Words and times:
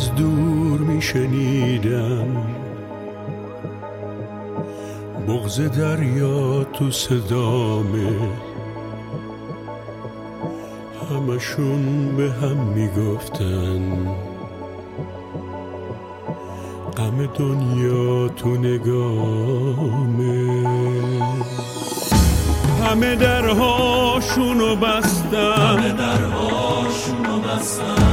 از 0.00 0.14
دور 0.14 0.80
میشنیدم 0.80 2.46
بغز 5.28 5.60
دریا 5.60 6.64
تو 6.64 6.90
صدامه. 6.90 8.12
همشون 11.10 12.16
به 12.16 12.32
هم 12.32 12.56
می‌گفتن 12.56 14.08
غم 16.96 17.26
دنیا 17.38 18.28
تو 18.28 18.48
نگامه. 18.48 19.88
همه 22.84 23.16
درهاشونو 23.16 24.76
بستم. 24.76 25.54
همه 25.56 25.92
درهاشونو 25.92 27.40
بستم. 27.40 28.09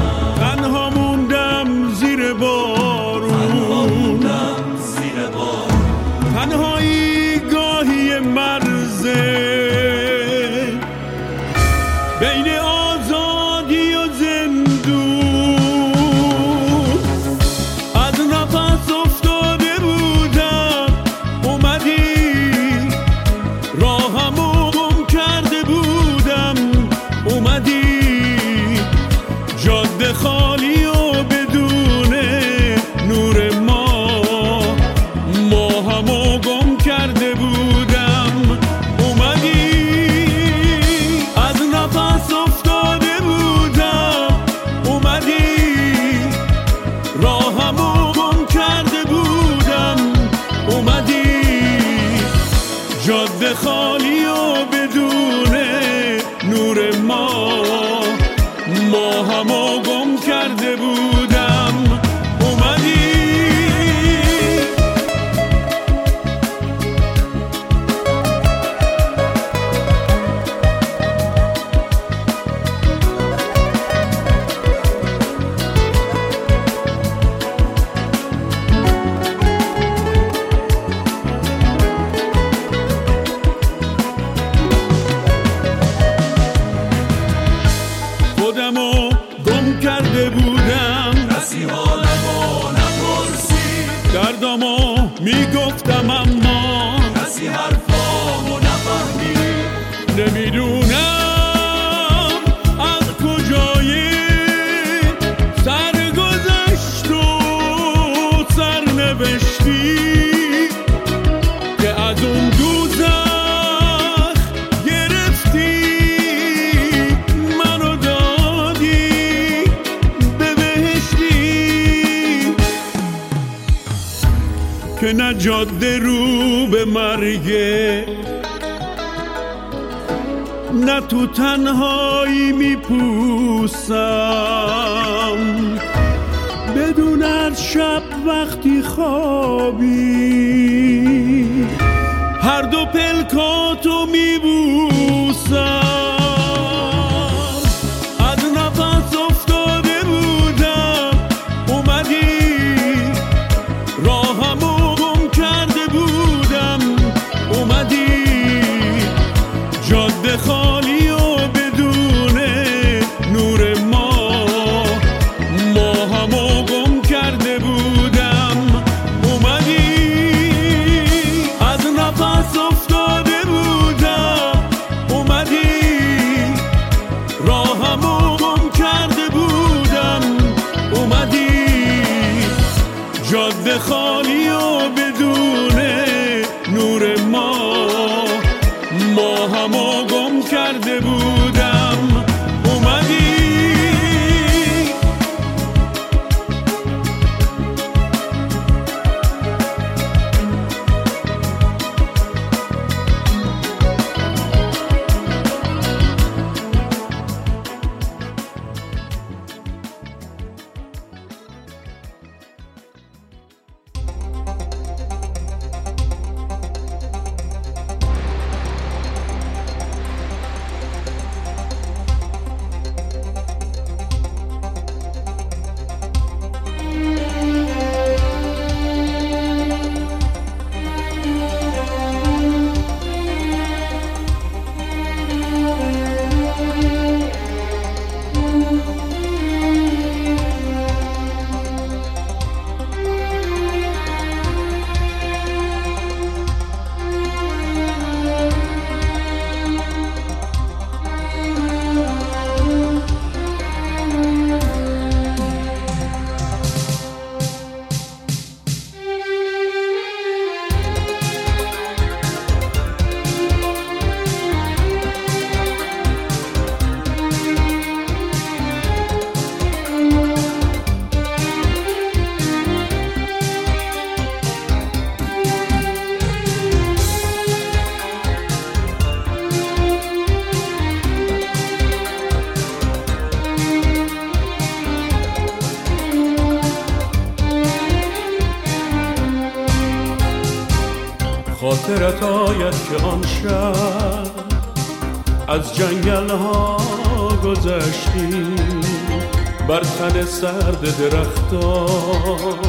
سرد 300.27 300.81
درختان. 300.97 302.59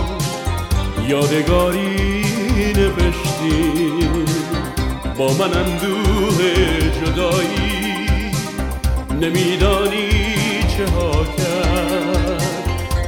یادگاری 1.08 2.72
نوشتیم 2.76 4.24
با 5.18 5.32
من 5.32 5.54
اندوه 5.54 6.38
جدایی. 6.90 8.30
نمیدانی 9.20 10.08
چه 10.76 10.86
ها 10.90 11.24
کرد. 11.24 12.42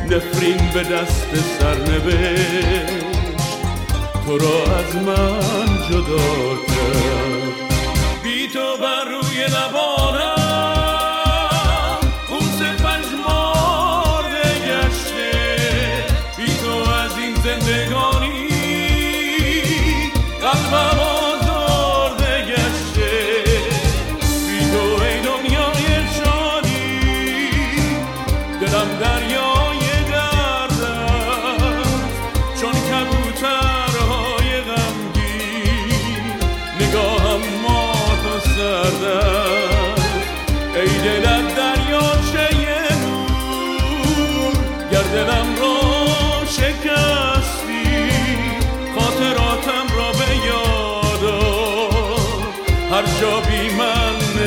نفرین 0.05 0.71
به 0.75 0.83
دست 0.83 1.29
سرنوشت. 1.59 3.01
تو 4.27 4.39
را 4.39 4.77
از 4.79 4.97
من 4.97 5.67
جدا 5.91 6.50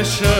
pressure 0.04 0.33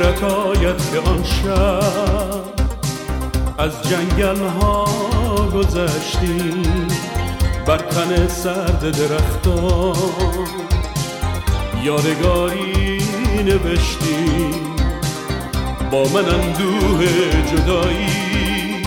خاطرت 0.00 0.22
آید 0.22 0.76
که 0.92 0.98
آن 1.10 1.24
شب 1.24 2.44
از 3.58 3.82
جنگل 3.82 4.46
ها 4.46 4.84
گذشتیم 5.54 6.88
بر 7.66 7.78
تن 7.78 8.28
سرد 8.28 8.80
درختان 8.80 10.48
یادگاری 11.84 13.02
نوشتیم 13.44 14.76
با 15.90 16.04
من 16.04 16.24
اندوه 16.24 17.06
جدایی 17.52 18.82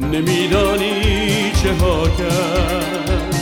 نمیدانی 0.00 1.50
چه 1.62 1.72
ها 1.72 2.08
کرد. 2.08 3.34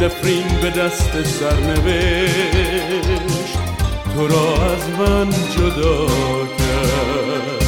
نفرین 0.00 0.60
به 0.62 0.70
دست 0.70 1.22
سرنوشت. 1.22 2.76
تو 4.16 4.26
را 4.28 4.64
از 4.64 4.88
من 4.98 5.30
جدا 5.30 6.06
کرد. 6.58 7.64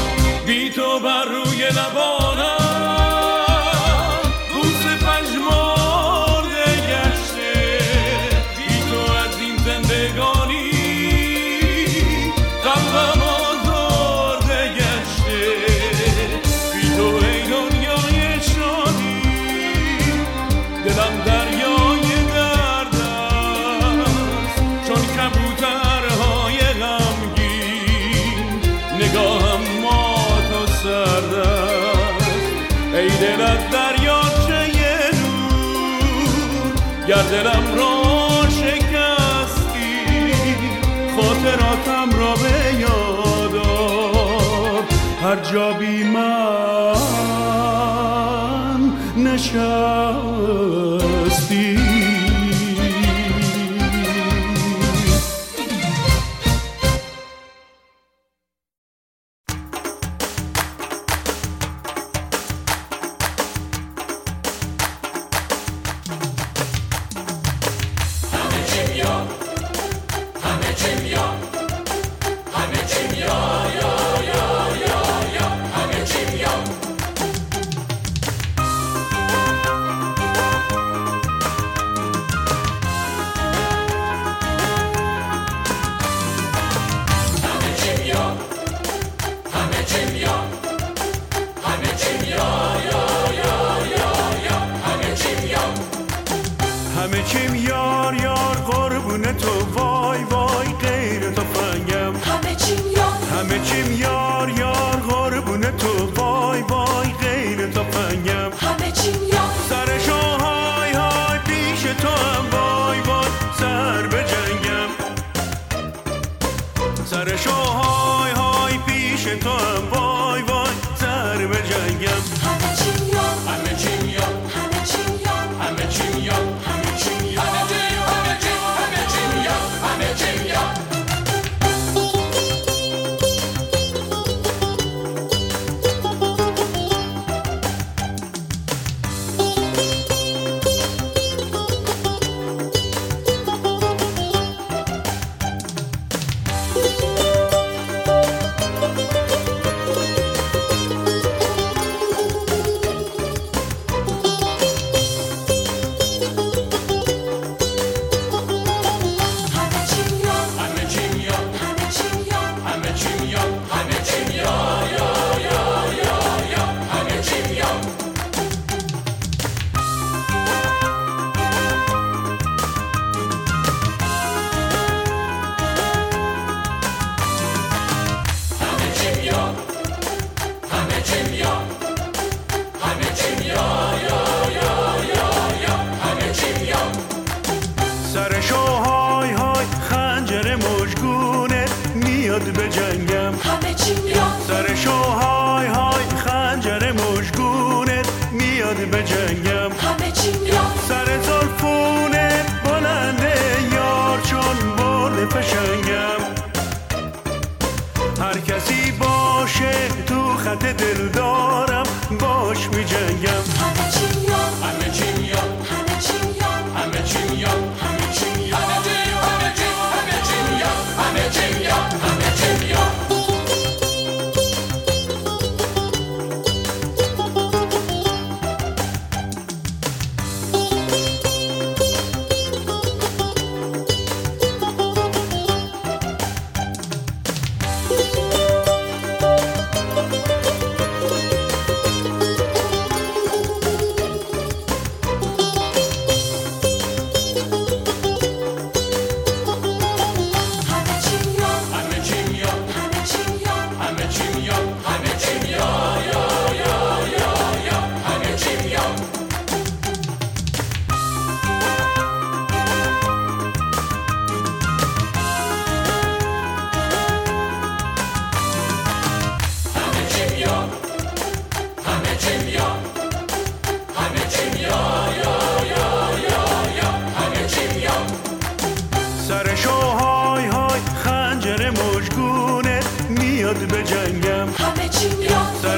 بی 0.47 0.71
تو 0.71 1.01
بر 1.01 1.25
روی 1.25 1.65
لبانم 1.65 2.98
دلم 37.31 37.75
را 37.77 38.03
شکستی 38.51 40.05
خاطراتم 41.17 42.11
را 42.19 42.35
به 42.35 42.75
یادار 42.81 44.83
هر 45.23 45.37
جا 45.53 45.73
بی 45.73 46.05
من 46.05 46.49
نشستی. 49.17 49.49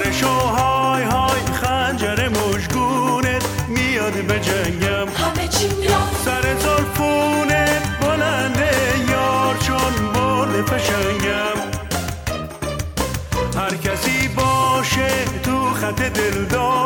سر 0.01 0.13
شو 0.13 0.29
های 0.29 1.03
های 1.03 1.41
خنجر 1.63 2.29
مشگونت 2.29 3.45
میاد 3.69 4.13
به 4.13 4.41
جنگم. 4.41 5.09
همه 5.09 5.49
چی 5.49 5.69
سر 6.25 6.43
زلفونه 6.43 7.83
بلنده 8.01 8.71
یار 9.11 9.57
چون 9.57 10.13
برد 10.15 10.65
پشنگم 10.65 11.61
هر 13.57 13.77
کسی 13.77 14.29
باشه 14.29 15.25
تو 15.43 15.71
خط 15.71 16.03
دلدار 16.03 16.80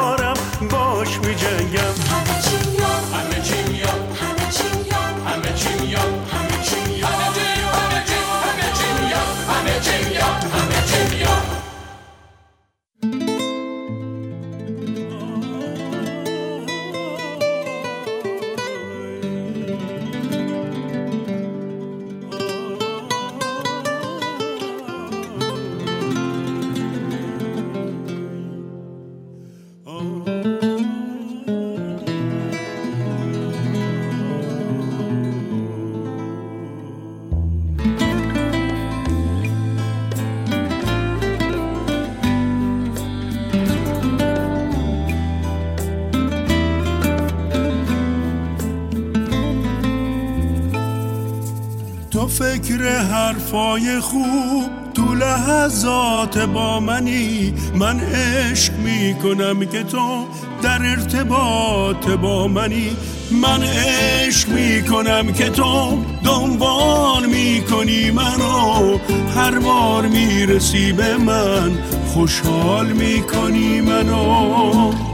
حرفای 53.54 54.00
خوب 54.00 54.70
تو 54.94 55.14
لحظات 55.14 56.38
با 56.38 56.80
منی. 56.80 57.54
من 57.74 58.00
عشق 58.00 58.72
می‌کنم 58.78 59.60
که 59.60 59.82
تو 59.82 60.26
در 60.62 60.82
ارتباط 60.82 62.08
با 62.10 62.48
منی. 62.48 62.96
من 63.30 63.62
عشق 63.62 64.48
می‌کنم 64.48 65.32
که 65.32 65.50
تو 65.50 65.98
دنبال 66.24 67.26
می‌کنی 67.26 68.10
منو. 68.10 68.98
هر 69.36 69.58
بار 69.58 70.06
می‌رسی 70.06 70.92
به 70.92 71.16
من 71.16 71.72
خوشحال 72.14 72.86
می‌کنی 72.86 73.80
منو. 73.80 75.13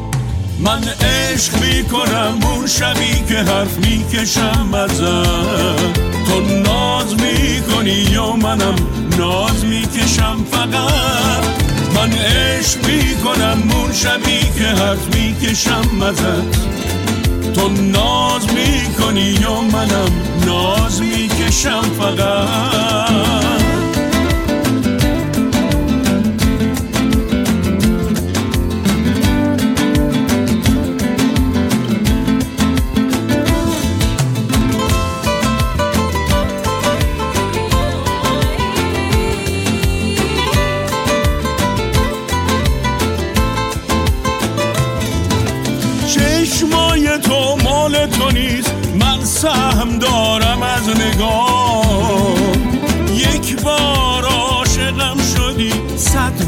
من 0.60 0.80
عشق 1.00 1.52
می‌کنم 1.62 2.38
اون 2.42 2.66
شبی 2.66 3.24
که 3.28 3.34
حرف 3.34 3.78
می‌کشم 3.78 4.74
ازم 4.74 5.92
تو 6.26 6.40
ناز 6.40 7.14
می‌کنی 7.14 7.90
یا 7.90 8.32
منم 8.32 8.74
ناز 9.18 9.64
می‌کشم 9.64 10.44
فقط؟ 10.50 11.44
من 11.94 12.12
عشق 12.12 12.86
می‌کنم 12.86 13.62
اون 13.76 13.92
شبی 13.92 14.40
که 14.58 14.64
حرف 14.64 15.14
می‌کشم 15.14 16.02
ازت. 16.02 16.70
تو 17.54 17.68
ناز 17.68 18.46
می‌کنی 18.54 19.36
یا 19.42 19.60
منم 19.60 20.12
ناز 20.46 21.02
می‌کشم 21.02 21.82
فقط؟ 21.98 22.89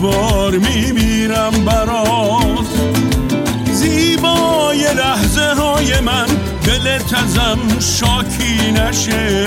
بار 0.03 0.59
میمیرم 0.59 1.51
برات. 1.67 2.67
زیبای 3.73 4.95
لحظه 4.95 5.55
های 5.55 6.01
من 6.01 6.27
دل 6.67 6.99
تزم 6.99 7.59
شاکی 7.81 8.73
نشه. 8.73 9.47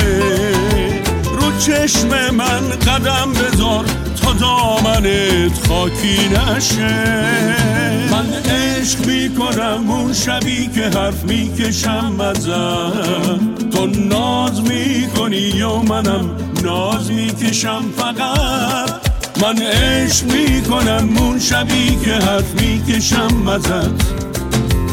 رو 1.40 1.58
چشم 1.60 2.36
من 2.36 2.70
قدم 2.70 3.34
بذار 3.34 3.86
تا 4.22 4.34
دامنت 4.34 5.68
خاکی 5.68 6.30
نشه. 6.30 7.26
من 8.12 8.34
عشق 8.52 9.06
می‌کنم 9.06 9.92
اون 9.92 10.14
شبی 10.14 10.70
که 10.76 11.00
حرف 11.00 11.24
می‌کشم 11.24 12.20
ازم. 12.20 13.40
تو 13.72 13.86
ناز 13.86 14.62
می‌کنی 14.62 15.38
یا 15.38 15.76
منم 15.82 16.30
ناز 16.64 17.12
می‌کشم 17.12 17.84
فقط؟ 17.98 18.85
من 19.42 19.62
عشق 19.62 20.26
می‌کنم 20.26 21.10
اون 21.18 21.40
شبی 21.40 21.96
که 22.06 22.14
حرف 22.14 22.62
می‌کشم 22.62 23.48
ازت 23.48 24.16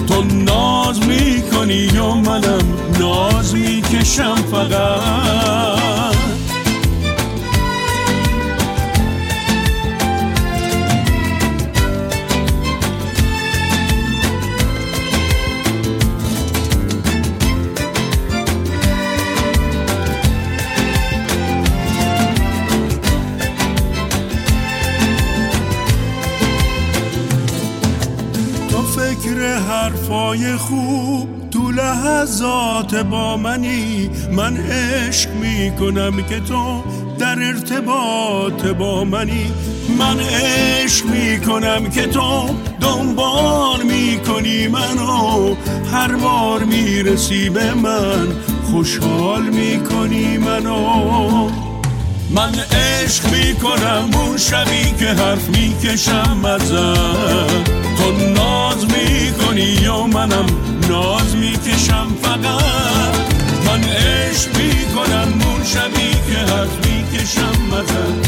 تو 0.08 0.22
ناز 0.22 1.06
می‌کنی 1.06 1.88
یا 1.94 2.14
منم 2.14 2.64
ناز 3.00 3.54
می‌کشم 3.54 4.34
فقط. 4.34 5.81
حرفای 29.82 30.56
خوب 30.56 31.28
تو 31.50 31.70
لحظات 31.70 32.94
با 32.94 33.36
منی. 33.36 34.10
من 34.32 34.56
عشق 34.56 35.30
می‌کنم 35.30 36.22
که 36.28 36.40
تو 36.40 36.82
در 37.18 37.42
ارتباط 37.42 38.66
با 38.66 39.04
منی. 39.04 39.46
من 39.98 40.20
عشق 40.20 41.06
می‌کنم 41.06 41.90
که 41.90 42.06
تو 42.06 42.48
دنبال 42.80 43.82
می‌کنی 43.82 44.68
منو. 44.68 45.54
هر 45.92 46.16
بار 46.16 46.64
می‌رسی 46.64 47.50
به 47.50 47.74
من 47.74 48.28
خوشحال 48.70 49.42
می‌کنی 49.42 50.38
منو. 50.38 51.71
من 52.34 52.54
عشق 52.54 53.32
می‌کنم 53.32 54.10
اون 54.14 54.36
شبی 54.38 54.94
که 54.98 55.06
حرف 55.06 55.48
می‌کشم 55.48 56.44
ازم. 56.44 57.64
تو 57.98 58.12
ناز 58.28 58.84
می‌کنی 58.84 59.78
یا 59.82 60.06
منم 60.06 60.46
ناز 60.88 61.36
می‌کشم 61.36 62.06
فقط؟ 62.22 63.14
من 63.66 63.84
عشق 63.84 64.56
می‌کنم 64.56 65.28
اون 65.46 65.64
شبی 65.64 66.10
که 66.10 66.38
حرف 66.38 66.86
می‌کشم 66.86 67.72
ازم. 67.72 68.21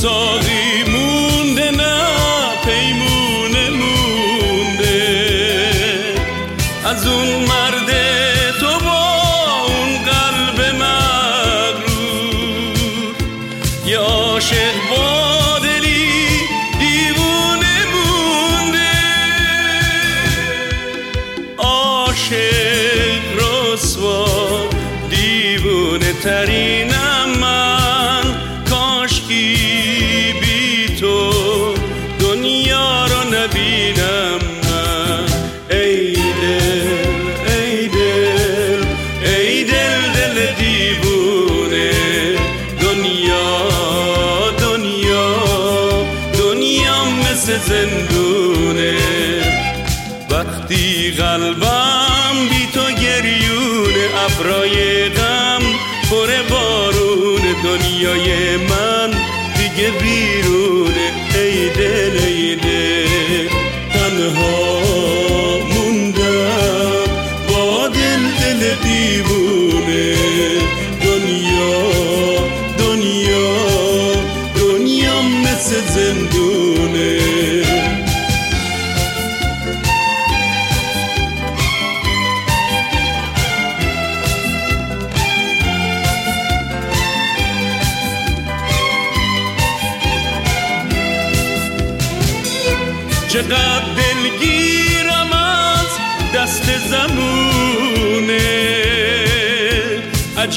So. 0.00 0.47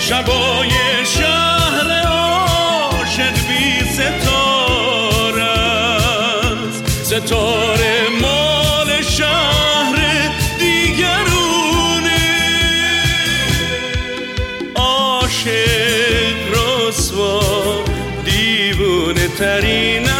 شبای 0.00 0.70
شهر 1.18 1.88
عاشق 2.06 3.34
بی 3.48 3.84
ستاره 3.92 5.42
است. 5.42 6.84
مال 8.20 9.02
شهر 9.02 9.96
دیگرونه. 10.58 12.24
عاشق 14.74 16.36
رسوا 16.52 17.40
دیوونه 18.24 19.28
ترین 19.38 20.11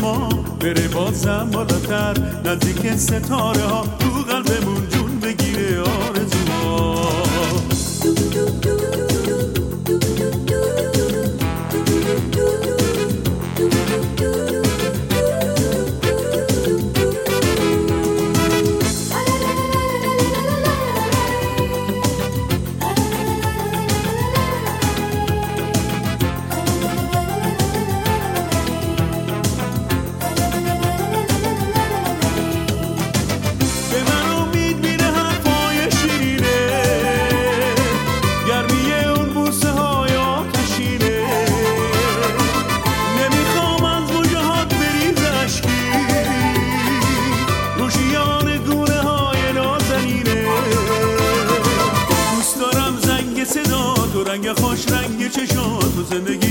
ما 0.00 0.28
بره 0.60 0.88
بازم 0.88 1.50
بالاتر 1.52 2.14
نزدیک 2.44 2.96
ستاره 2.96 3.62
ها 3.62 3.86
تو 3.98 4.32
قلب 4.32 4.64
ما. 4.64 4.69
Malzeme 56.10 56.49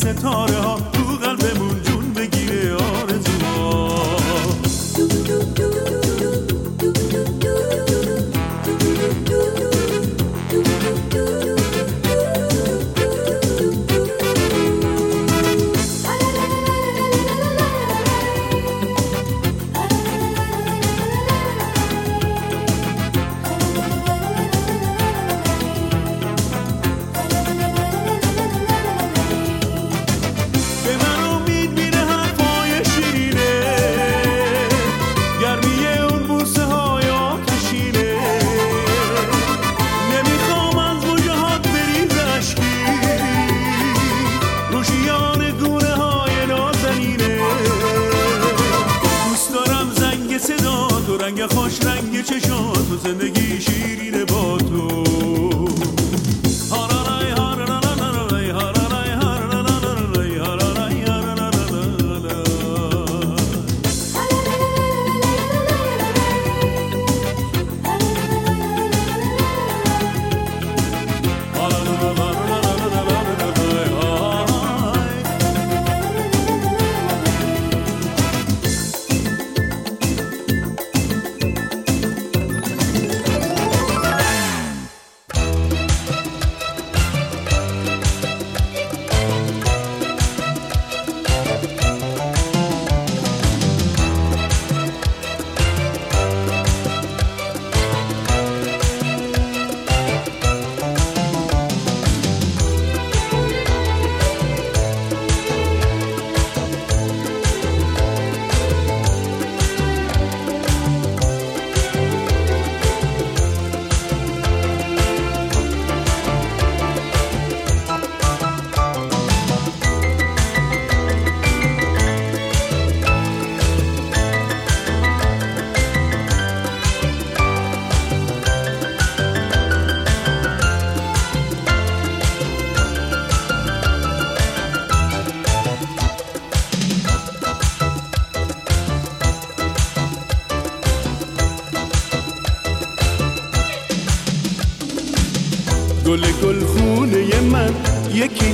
ستاره 0.00 0.59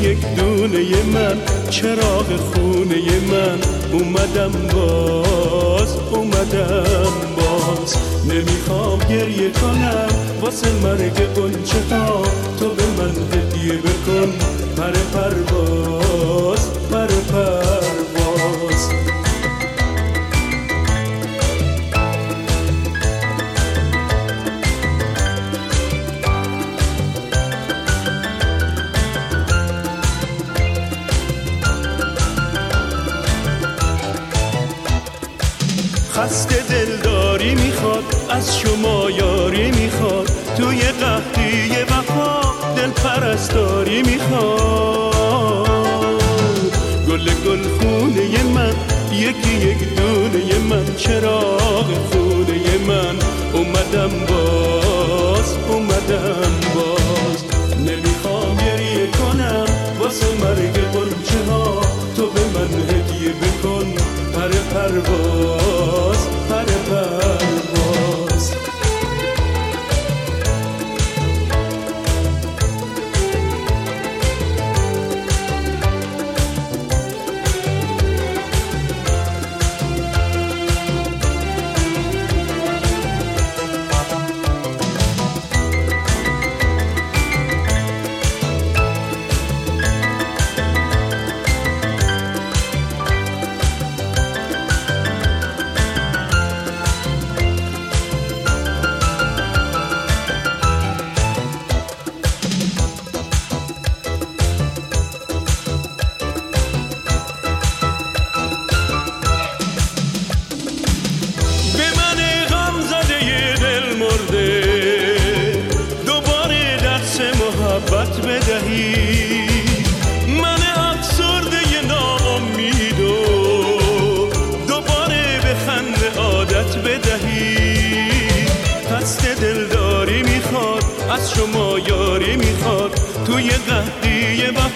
یک 0.07 0.19
دونه 0.37 1.03
من 1.15 1.37
چراغ 1.71 2.37
خونه 2.37 3.21
من. 3.31 3.59
اومدم 3.93 4.53
باز 4.75 5.97
اومدم 6.11 7.13
باز. 7.37 7.97
نمی‌خوام 8.29 8.99
گریه 8.99 9.51
کنم 9.51 10.09
واسه 10.41 10.73
مرگ 10.83 11.23
اون 11.37 11.53
ها 11.91 12.23
تو 12.59 12.69
به 12.69 12.83
من 12.99 13.15
هدیه 13.33 13.73
بکن 13.73 14.33
پر 14.77 14.93
پرواز. 15.13 16.46
از 38.37 38.59
شما 38.59 39.11
یاری 39.11 39.71
می‌خواد. 39.71 40.31
توی 40.57 40.81
قهدی 40.81 41.71
وفا 41.83 42.41
دل 42.77 42.91
پرستاری 42.91 44.03
می‌خواد. 44.03 45.69
گل 47.09 47.31
گل 47.47 47.63
خونه 47.79 48.43
من 48.55 48.75
یکی 49.13 49.55
یک 49.69 49.79
دونه 49.97 50.45
ی 50.45 50.59
من 50.59 50.95
چراغ 50.97 51.87
خونه 52.11 52.79
من. 52.89 53.17
اومدم 53.53 54.13
باز 54.29 55.57
اومدم 55.69 56.53
باز. 56.75 57.45
نمی‌خوام 57.79 58.57
گریه 58.57 59.07
کنم 59.07 59.67
واسه 60.01 60.27
مرگ 60.41 60.73
برچه 60.93 61.51
ها 61.51 61.81
تو 62.17 62.27
به 62.27 62.41
من 62.55 62.73
هدیه 62.91 63.33
بکن 63.33 63.87
پر 64.35 64.49
پرواز. 64.49 66.36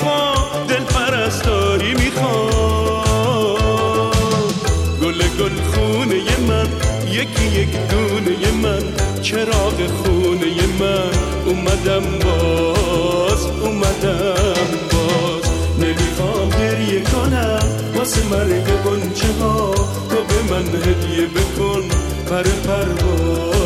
وفا 0.00 0.64
دل 0.68 0.84
پرستاری 0.84 1.94
می‌خواد 1.94 3.44
گل 5.02 5.22
گل 5.38 5.56
خونه 5.72 6.38
من 6.48 6.68
یکی 7.08 7.44
یک 7.44 7.68
دونه 7.90 8.50
من 8.62 8.82
چراغ 9.22 9.86
خونه 9.86 10.66
من. 10.80 11.10
اومدم 11.46 12.18
باز 12.24 13.46
اومدم 13.46 14.68
باز. 14.92 15.44
نمی‌خوام 15.78 16.48
گریه 16.48 17.00
کنم 17.00 17.68
واسه 17.94 18.26
مرگ 18.26 18.82
گنچه 18.84 19.32
ها 19.40 19.74
تو 20.10 20.16
به 20.28 20.54
من 20.54 20.68
هدیه 20.68 21.26
بکن 21.26 21.82
پر 22.26 22.42
پرواز. 22.42 23.59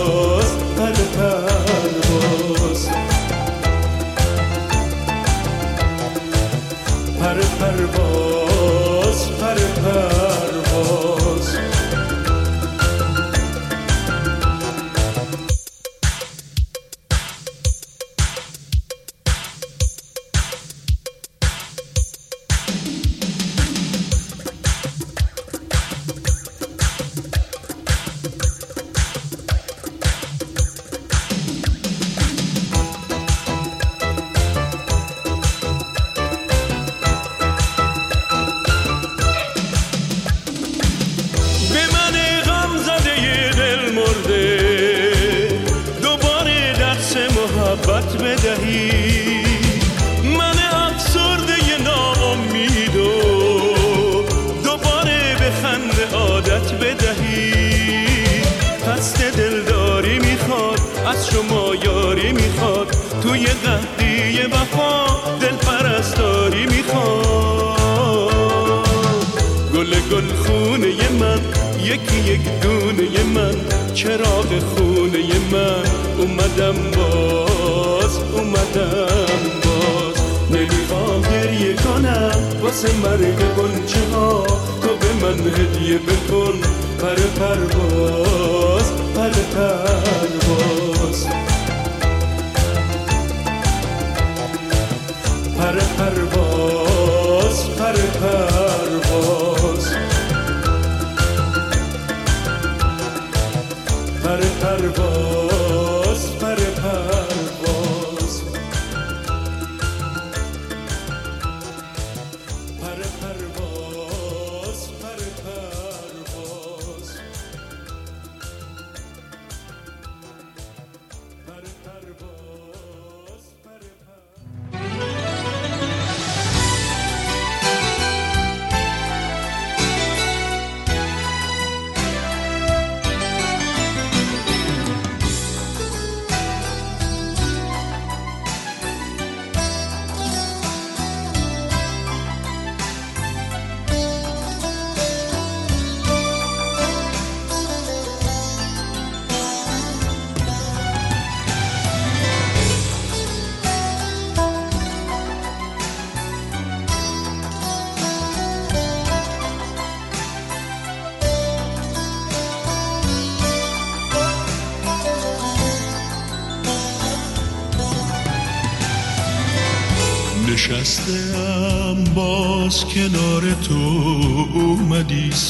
پر 104.25 104.41
پرواز. 104.61 105.54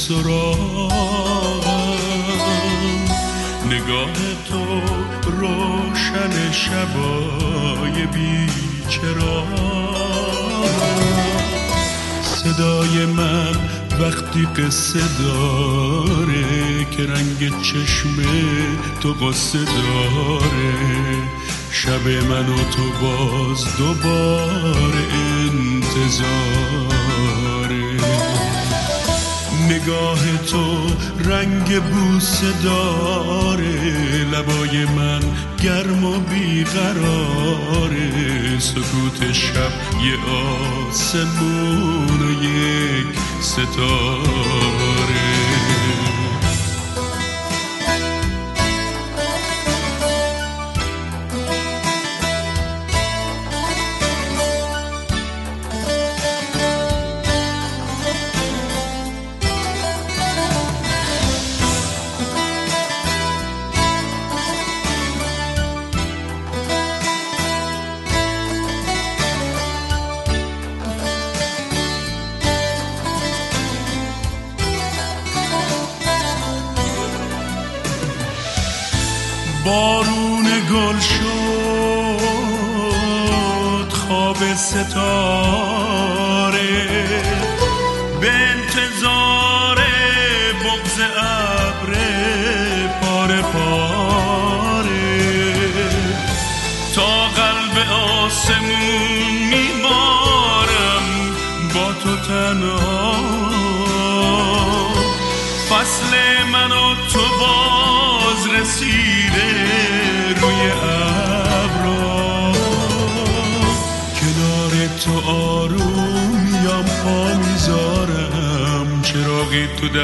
سراغم. 0.08 1.94
نگاه 3.66 4.16
تو 4.48 4.64
روشن 5.30 6.52
شبای 6.52 8.06
بی 8.06 8.46
چرا 8.88 9.44
صدای 12.22 13.06
من 13.06 13.54
وقتی 14.00 14.46
قصه 14.46 15.00
داره 15.18 16.84
که 16.90 17.02
رنگ 17.02 17.62
چشم 17.62 18.16
تو 19.00 19.12
قصه 19.12 19.58
داره. 19.58 20.74
شب 21.70 22.08
من 22.28 22.48
و 22.48 22.56
تو 22.56 22.82
باز 23.02 23.76
دوباره 23.78 25.04
انتظاره. 25.52 26.44
نگاه 29.70 30.38
تو 30.46 30.86
رنگ 31.30 31.82
بوسه 31.82 32.62
داره 32.64 34.24
لبای 34.32 34.84
من 34.84 35.20
گرم 35.62 36.04
و 36.04 36.18
بیقراره 36.18 38.10
سکوت 38.58 39.32
شب 39.32 39.72
یه 40.04 40.16
آسمون 40.90 42.22
و 42.22 42.30
یک 42.44 43.06
ستاره 43.40 44.93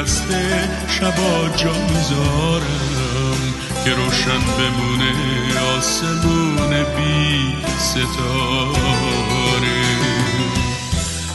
دست 0.00 0.34
شبا 0.88 1.48
جا 1.56 1.72
می‌ذارم 1.72 3.40
که 3.84 3.90
روشن 3.90 4.40
بمونه 4.58 5.12
آسمون 5.76 6.70
بی 6.70 7.56
ستاره. 7.78 8.10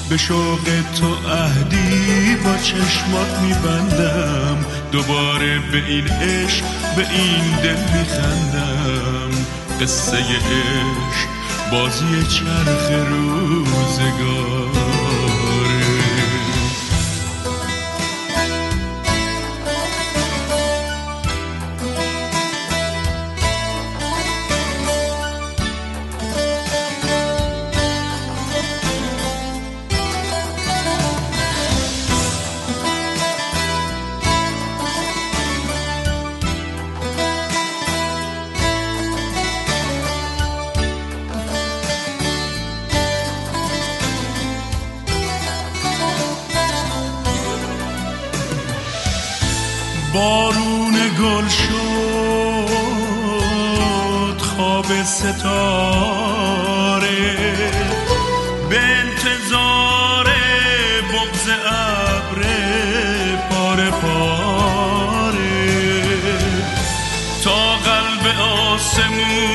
به 0.10 0.18
شوق 0.18 0.66
تو 1.00 1.30
عهدی 1.30 2.36
با 2.36 2.58
چشمات 2.58 3.40
میبندم 3.42 4.66
دوباره 4.92 5.60
به 5.72 5.78
این 5.88 6.08
عشق 6.08 6.64
به 6.96 7.08
این 7.10 7.56
دل 7.64 7.98
میخندم. 7.98 9.32
قصه 9.82 10.18
عشق 10.18 11.30
بازی 11.72 12.24
چرخ 12.30 12.92
روزگاره 13.10 14.75
ستاره. 55.04 56.56
به 58.70 58.80
انتظار 58.80 60.28
بغز 61.14 61.50
ابر 61.66 62.42
پاره 63.50 63.90
پاره. 63.90 65.36
تا 67.44 67.76
قلب 67.76 68.40
آسمون 68.42 69.55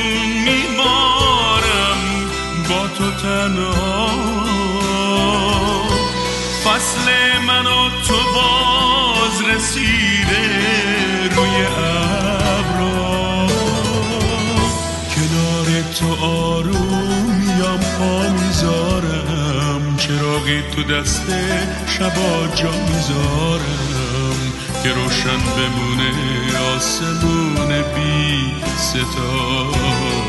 تو 20.75 20.83
دست 20.83 21.25
شبا 21.87 22.47
جا 22.55 22.71
می‌ذارم 22.71 24.39
که 24.83 24.89
روشن 24.89 25.39
بمونه 25.57 26.11
آسمون 26.75 27.67
بی 27.67 28.51
ستاره. 28.77 30.21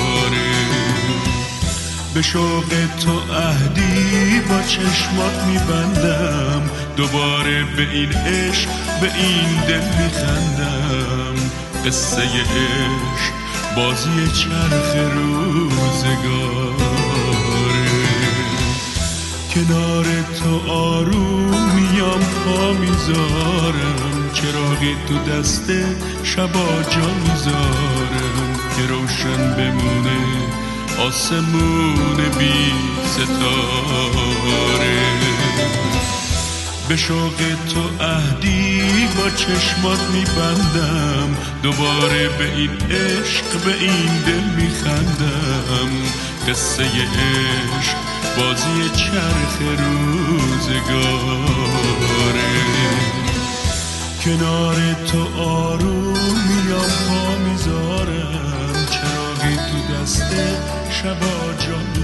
به 2.15 2.23
شوق 2.23 2.69
تو 3.05 3.35
عهدی 3.35 4.41
با 4.49 4.63
چشمات 4.63 5.43
میبندم 5.47 6.71
دوباره 6.97 7.65
به 7.77 7.91
این 7.93 8.13
عشق 8.13 8.69
به 9.01 9.11
این 9.15 9.61
دل 9.69 10.05
میخندم. 10.05 11.35
قصه 11.87 12.23
عشق 12.23 13.33
بازی 13.77 14.31
چرخ 14.35 14.97
روزگاره 15.15 16.72
کنار 19.55 20.05
تو 20.05 20.71
آرومیم 20.71 22.23
پا 22.45 22.73
می‌ذارم 22.73 24.31
چراغی 24.33 24.97
تو 25.09 25.33
دست 25.33 25.71
شبا 26.25 26.83
جا 26.91 27.15
می‌ذارم 27.15 28.53
که 28.77 28.87
روشن 28.89 29.55
بمونه 29.57 30.21
آسمون 31.07 32.17
بی 32.39 32.73
ستاره. 33.07 34.53
به 36.89 36.97
شوق 36.97 37.39
تو 37.75 38.05
عهدی 38.05 38.83
با 39.19 39.31
چشمات 39.31 40.01
میبندم 40.13 41.37
دوباره 41.63 42.29
به 42.29 42.55
این 42.57 42.71
عشق 42.71 43.65
به 43.65 43.75
این 43.81 44.23
دل 44.27 44.63
میخندم. 44.63 45.91
قصه 46.49 46.83
عشق 46.83 48.02
بازی 48.37 48.91
چرخ 48.97 49.57
روزگاره. 49.79 50.93
کنار 54.25 54.77
تو 55.07 55.43
آرومیم 55.43 56.69
پا 57.09 57.37
می‌ذارم. 57.37 58.87
چراغی 58.91 59.57
تو 59.57 59.95
دست 59.95 60.33
شبا 60.91 61.37
جا 61.59 62.02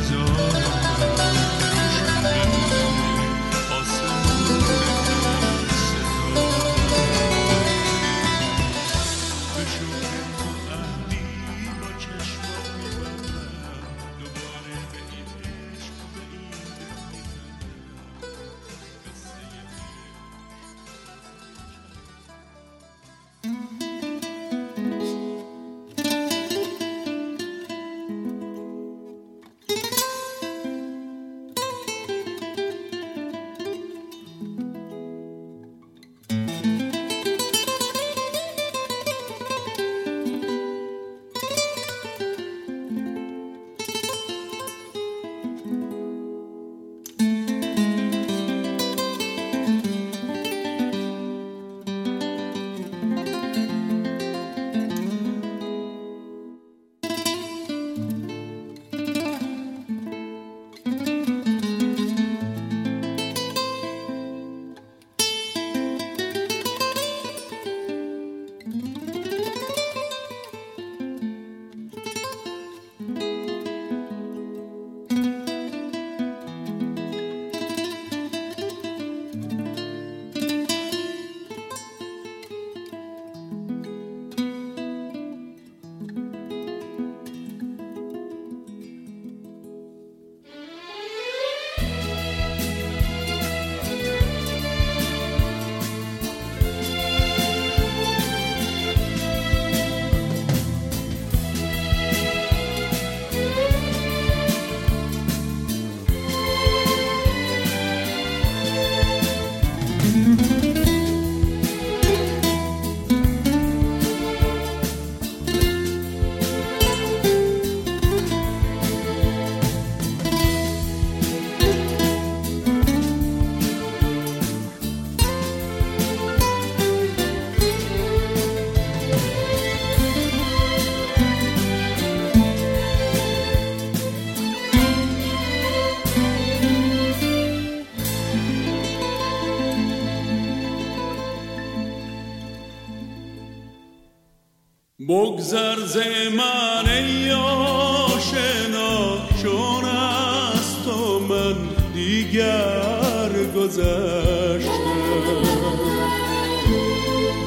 بگذر 145.18 145.76
زمان 145.86 146.32
من 146.36 146.88
ای 146.88 147.30
آشنا 147.30 149.18
چون 149.42 149.84
از 149.84 150.84
تو 150.84 151.18
من 151.18 151.54
دیگر 151.94 153.30
گذشتم 153.56 154.72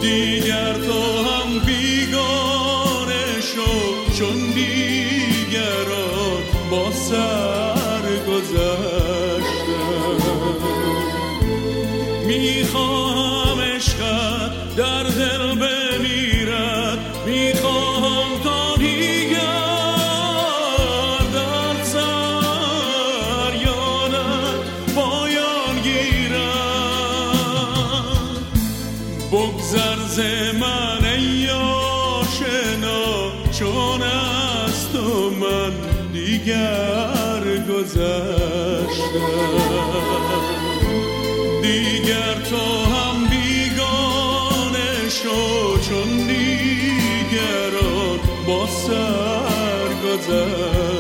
دیگر 0.02 0.74
تو 0.74 1.24
هم 1.24 1.60
بیگانه 1.66 3.42
شو 3.42 3.72
چون 4.20 4.38
دیگران 4.54 6.44
با 6.72 6.92
سر 6.92 8.06
گذشتم 8.28 9.42
می‌خوام 12.28 13.01
words 50.18 50.91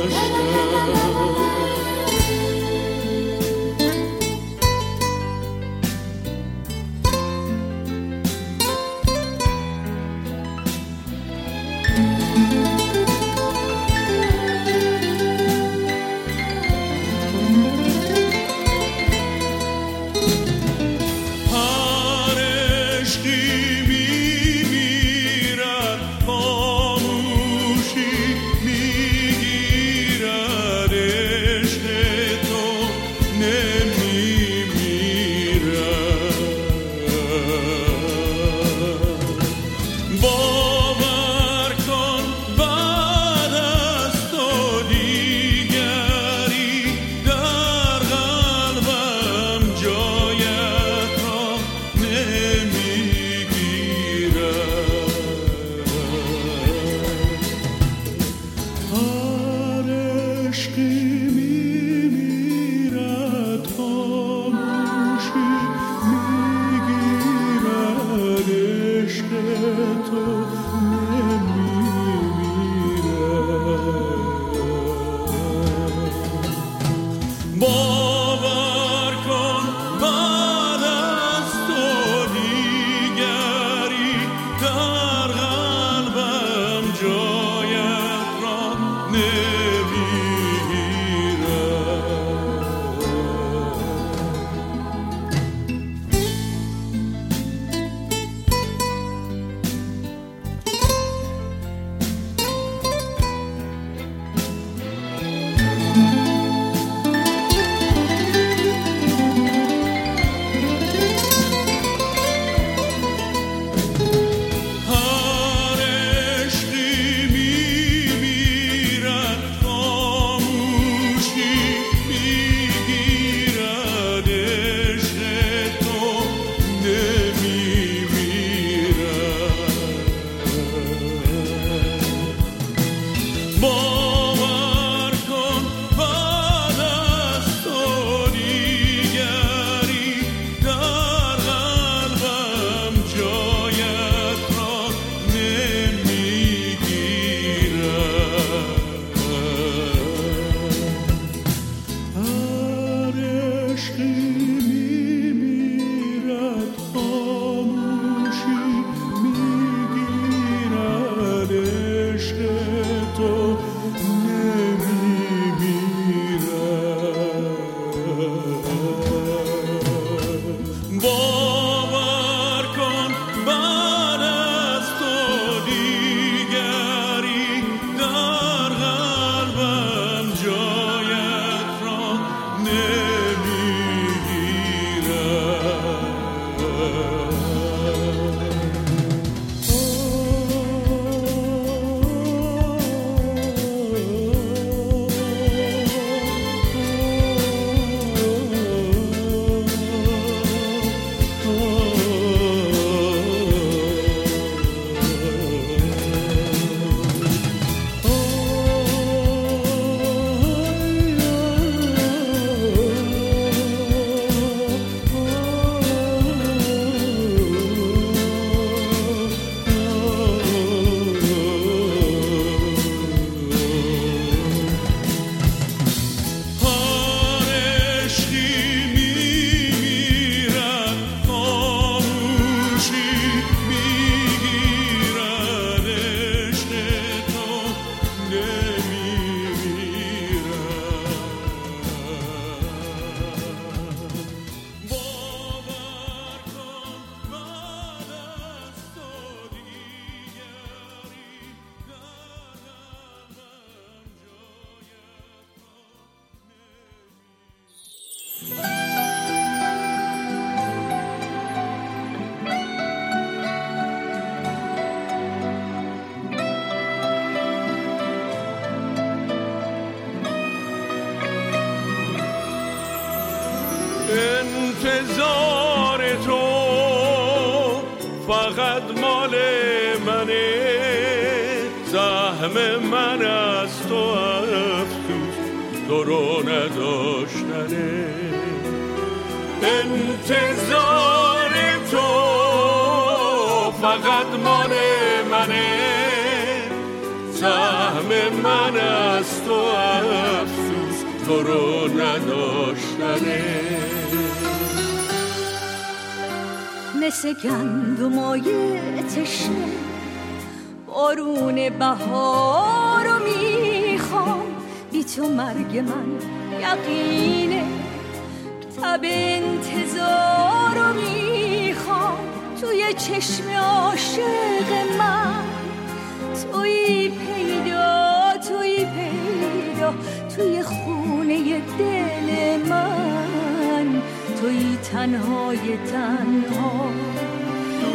توی 330.35 330.63
خونه 330.63 331.61
دل 331.79 332.57
من. 332.69 334.01
توی 334.41 334.77
تنهای 334.91 335.77
تنها. 335.91 336.89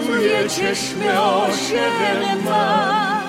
توی 0.06 0.48
چشم 0.48 1.02
عاشق 1.18 1.98
من. 2.46 3.22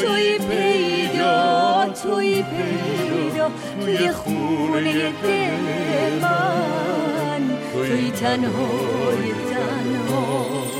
توی 0.00 0.38
پیدا 0.38 1.86
توی 2.02 2.42
پیدا. 2.42 3.50
توی 3.84 4.12
خونه 4.12 4.92
دل 5.22 6.18
من. 6.22 7.42
توی 7.72 8.10
تنهای 8.10 9.32
تنها. 9.50 10.77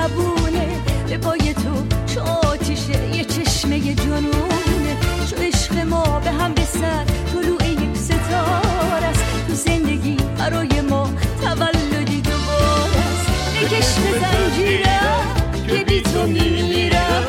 زبونه. 0.00 0.68
به 1.08 1.18
پای 1.18 1.54
تو 1.54 1.74
چو 2.06 2.20
آتیشه 2.20 3.16
یه 3.16 3.24
چشمه 3.24 3.94
جنونه. 3.94 4.96
چو 5.30 5.36
عشق 5.36 5.78
ما 5.78 6.20
به 6.24 6.30
هم 6.30 6.54
رسد 6.54 7.06
طلوع 7.32 7.68
یک 7.68 7.96
ستاره 7.96 9.06
است. 9.06 9.24
تو 9.46 9.54
زندگی 9.54 10.16
برای 10.38 10.80
ما 10.80 11.10
تولدی 11.42 12.20
دوباره 12.20 13.00
است. 13.10 13.26
بکش 13.54 13.94
به 13.94 14.18
زنجیرم 14.20 15.24
که 15.68 15.84
بی 15.84 16.00
تو 16.00 16.26
میمیرم 16.26 17.24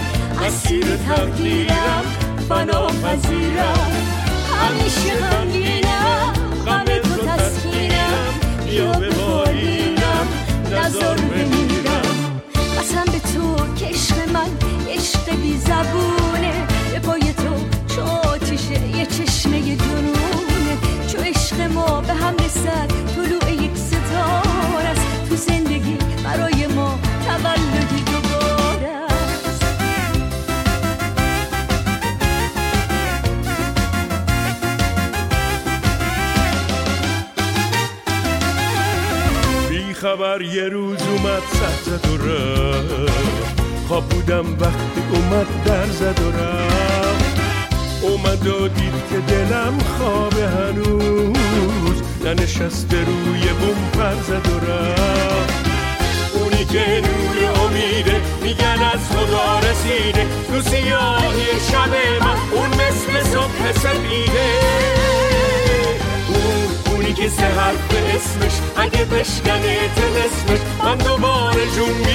اسیر 0.47 0.86
تقدیرم 1.07 1.61
سپیده 63.84 64.50
اون 66.28 66.94
اونی 66.94 67.14
که 67.14 67.30
سه 67.30 67.46
حرف 67.46 67.92
اسمش 68.16 68.54
اگه 68.78 69.06
بشکنه 69.06 69.90
اسمش 70.26 70.60
من 70.84 70.98
دوباره 70.98 71.66
جون 71.76 72.11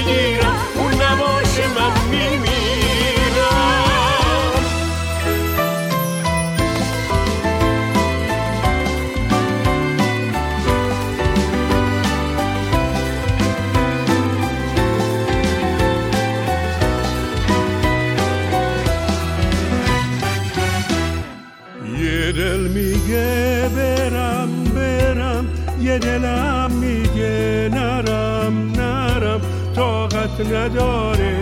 طاقت 30.37 30.53
نداره. 30.53 31.37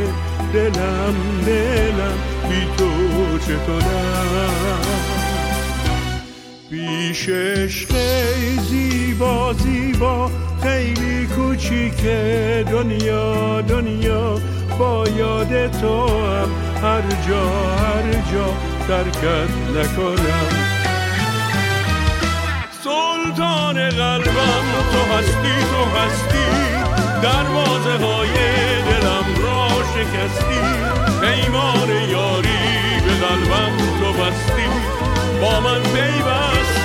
دلم 0.53 1.15
دلم 1.47 2.19
بی 2.49 2.67
تو 2.77 2.91
چطورم 3.39 4.81
پیش 6.71 7.29
عشق 7.29 7.95
زیبا 8.69 9.53
زیبا 9.53 10.31
خیلی 10.63 11.27
کوچیکه 11.27 12.65
دنیا 12.71 13.61
دنیا. 13.61 14.39
با 14.79 15.05
یاد 15.19 15.71
تو 15.81 16.09
هم 16.09 16.49
هر 16.83 17.03
جا 17.29 17.45
هر 17.77 18.13
جا 18.13 18.47
ترکت 18.89 19.51
نکنم. 19.77 20.49
سلطان 22.85 23.91
قلبم 23.91 24.67
تو 24.93 25.15
هستی 25.15 25.55
تو 25.71 25.99
هستی. 25.99 26.84
دروازه 27.25 28.05
های 28.05 28.35
دلم 28.83 29.43
را 29.43 29.69
شکستی. 29.95 30.61
پیمان 31.21 31.89
یاری 31.89 33.01
به 33.07 33.27
قلبم 33.27 33.77
تو 34.01 34.13
بستی. 34.13 34.69
با 35.41 35.61
من 35.61 35.83
پیوستی 35.83 36.84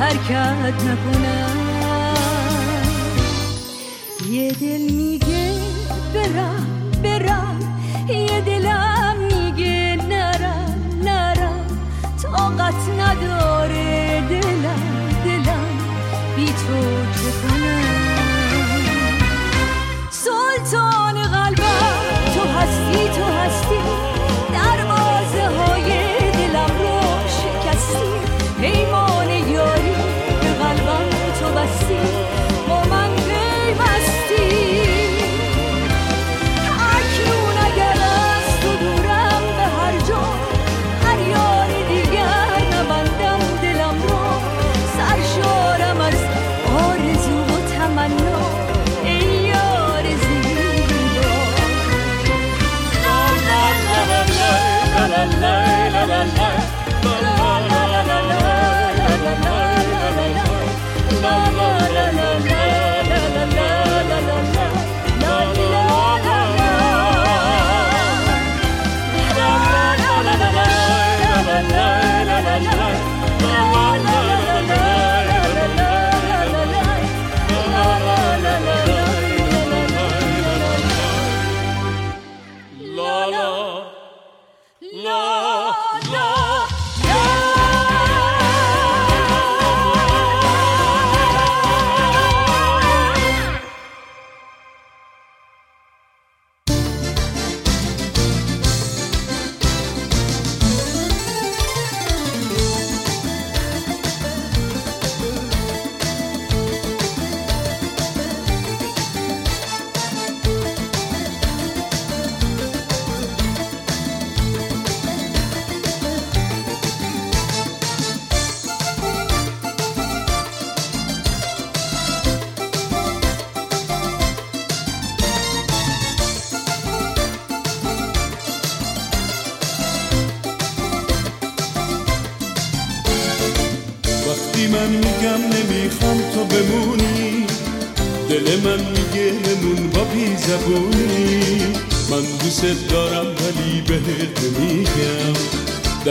حرکت 0.00 0.84
نکنم. 0.84 1.56
یه 4.30 4.52
دل 4.52 4.92
می 4.92 5.09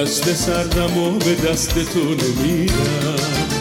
دست 0.09 0.33
سردم 0.33 0.97
و 0.97 1.11
به 1.19 1.35
دست 1.35 1.79
تو 1.79 1.99
نمیدم 1.99 3.58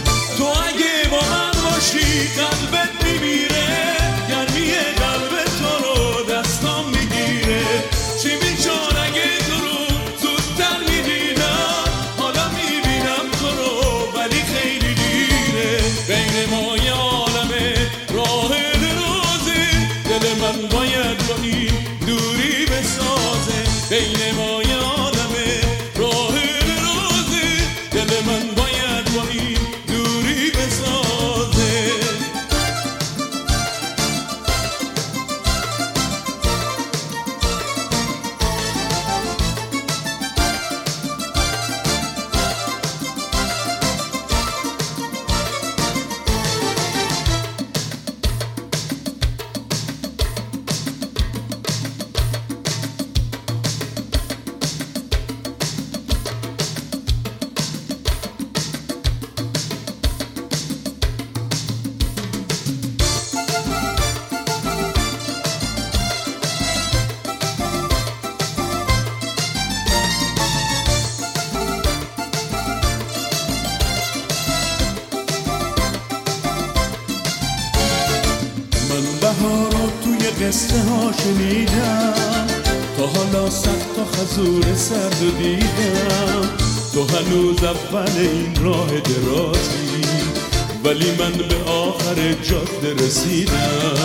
Ocak 92.49 92.83
deresine. 92.83 93.98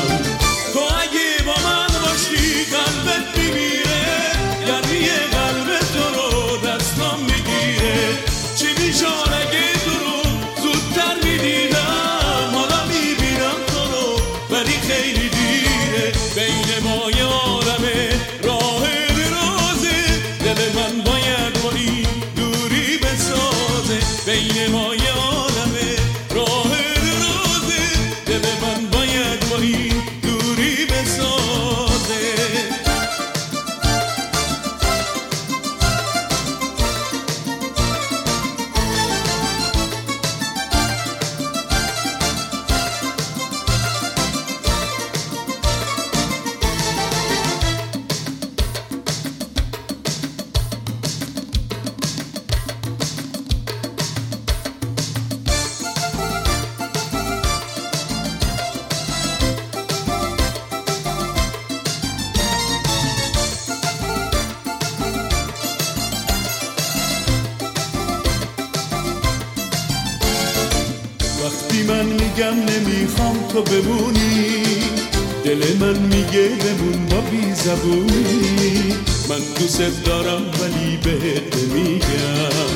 نبودی 77.73 78.93
من 79.29 79.39
دوست 79.59 80.05
دارم 80.05 80.41
ولی 80.61 80.97
بهت 80.97 81.55
میگم 81.55 82.73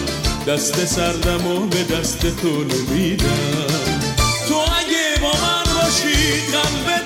دست 0.48 0.86
سردم 0.86 1.48
و 1.48 1.68
به 1.68 1.84
دست 1.84 2.41
تو 2.41 2.64
نمیدم. 2.64 3.68
تو 4.48 4.56
اگه 4.56 5.22
با 5.22 5.32
من 5.32 5.74
باشی 5.76 6.41
قلبه 6.52 6.97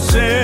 Say. 0.00 0.39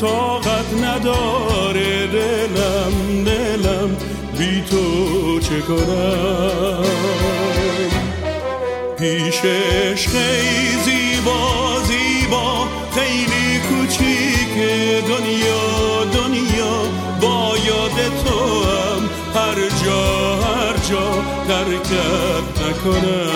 طاقت 0.00 0.72
نداره 0.82 2.06
دلم 2.06 3.24
دلم. 3.24 3.96
بی 4.38 4.62
تو 4.70 5.40
چه 5.40 5.60
کنم؟ 5.60 6.84
پیشش 8.98 10.08
خیلی 10.08 10.82
زیبا 10.84 11.80
زیبا. 11.84 12.68
خیلی 12.94 13.60
کوچیک 13.60 14.54
دنیا 15.08 16.04
دنیا. 16.04 16.82
با 17.20 17.54
یاد 17.66 17.98
تو 18.24 18.64
هم 18.64 19.02
هر 19.34 19.58
جا 19.84 20.36
هر 20.36 20.76
جا 20.90 21.22
ترکت 21.48 22.46
نکنم. 22.62 23.30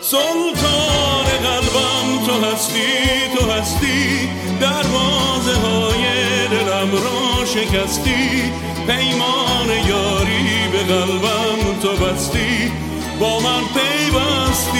سلطان 0.00 1.29
تو 2.30 2.46
هستی 2.46 2.82
تو 3.36 3.50
هستی 3.50 4.28
دروازه 4.60 5.60
های 5.60 6.04
دلم 6.50 6.92
را 6.92 7.44
شکستی. 7.44 8.52
پیمان 8.86 9.68
یاری 9.88 10.68
به 10.72 10.78
قلبم 10.78 11.80
تو 11.82 12.04
بستی 12.04 12.72
با 13.20 13.40
من 13.40 13.62
پیوستی. 13.74 14.78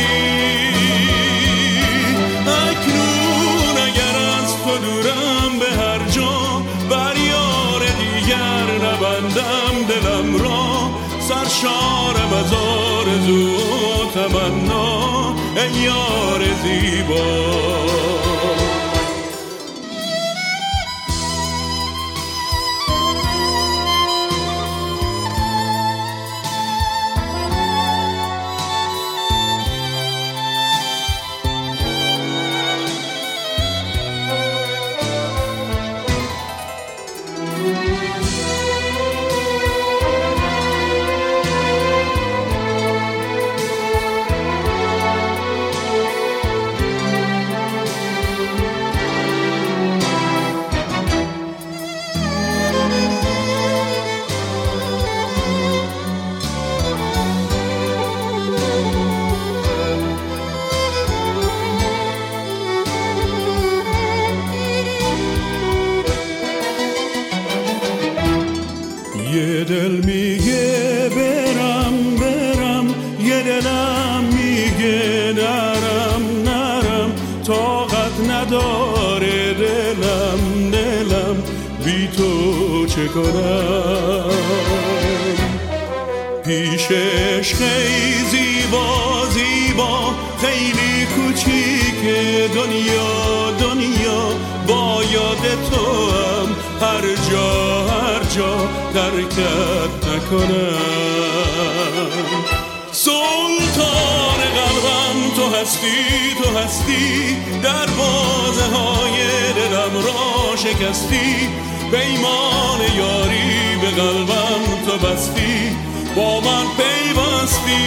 اکنون 2.46 3.76
اگر 3.86 4.16
از 4.38 4.56
تو 4.64 4.78
دورم 4.78 5.58
به 5.58 5.82
هر 5.82 6.08
جا 6.08 6.62
بر 6.90 7.16
یار 7.16 7.80
دیگر 7.80 8.86
نبندم 8.86 9.84
دلم 9.88 10.42
را. 10.42 10.90
سرشارم 11.20 12.32
از 12.44 12.52
آرزو 12.52 13.70
و 14.16 14.48
ای 15.60 15.72
یار 15.72 16.42
زیبا. 16.62 17.26
خیلی 87.54 88.24
زیبا 88.30 89.26
زیبا 89.26 90.14
خیلی 90.40 91.06
کوچیک 91.06 92.00
دنیا 92.54 93.50
دنیا. 93.60 94.30
با 94.66 95.02
یاد 95.12 95.44
تو 95.70 96.10
هم 96.10 96.48
هر 96.80 97.04
جا 97.30 97.84
هر 97.88 98.22
جا 98.36 98.68
ترکت 98.94 99.92
نکنم. 100.08 100.78
سلطان 102.92 104.40
قلبم 104.56 105.18
تو 105.36 105.56
هستی 105.56 106.34
تو 106.42 106.58
هستی. 106.58 107.36
دروازه 107.62 108.66
های 108.74 109.16
دلم 109.52 109.94
را 109.96 110.56
شکستی. 110.56 111.48
پیمان 111.90 112.80
یاری 112.98 113.76
به 113.80 113.90
قلبم 114.02 114.64
تو 114.86 115.06
بستی. 115.06 115.76
با 116.16 116.40
من 116.40 116.64
پیوستی. 116.76 117.86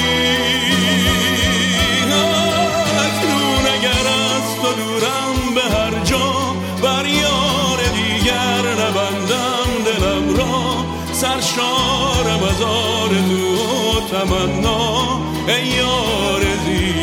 اکنون 3.05 3.65
اگر 3.73 4.05
از 4.07 4.55
تو 4.61 4.73
دورم 4.73 5.55
به 5.55 5.61
هر 5.75 6.03
جا 6.03 6.33
بر 6.83 7.05
یار 7.05 7.79
دیگر 7.93 8.63
نبندم 8.81 9.69
دلم 9.85 10.37
را. 10.37 10.75
سرشارم 11.13 12.43
از 12.49 12.61
آرزو 12.61 13.55
و 13.55 14.01
تمنا 14.11 15.21
ای 15.47 15.67
یار 15.67 16.41
زیبا. 16.65 17.02